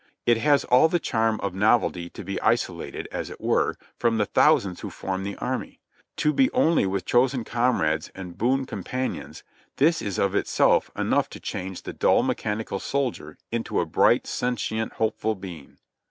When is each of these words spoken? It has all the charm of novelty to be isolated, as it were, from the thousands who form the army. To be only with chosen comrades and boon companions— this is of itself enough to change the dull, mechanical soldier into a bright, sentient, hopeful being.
It 0.25 0.37
has 0.37 0.63
all 0.63 0.87
the 0.87 0.97
charm 0.97 1.39
of 1.41 1.53
novelty 1.53 2.09
to 2.09 2.23
be 2.23 2.41
isolated, 2.41 3.07
as 3.11 3.29
it 3.29 3.39
were, 3.39 3.77
from 3.99 4.17
the 4.17 4.25
thousands 4.25 4.79
who 4.79 4.89
form 4.89 5.23
the 5.23 5.35
army. 5.37 5.79
To 6.17 6.33
be 6.33 6.49
only 6.53 6.87
with 6.87 7.05
chosen 7.05 7.43
comrades 7.43 8.09
and 8.15 8.35
boon 8.35 8.65
companions— 8.65 9.43
this 9.77 10.01
is 10.01 10.17
of 10.17 10.33
itself 10.33 10.89
enough 10.97 11.29
to 11.29 11.39
change 11.39 11.83
the 11.83 11.93
dull, 11.93 12.23
mechanical 12.23 12.79
soldier 12.79 13.37
into 13.51 13.79
a 13.79 13.85
bright, 13.85 14.25
sentient, 14.25 14.93
hopeful 14.93 15.35
being. 15.35 15.77